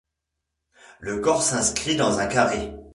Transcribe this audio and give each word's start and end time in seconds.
Le 0.99 1.19
corps 1.19 1.43
s'inscrit 1.43 1.95
dans 1.95 2.17
un 2.17 2.25
carré. 2.25 2.73